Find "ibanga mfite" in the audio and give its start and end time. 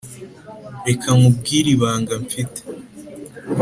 1.75-2.59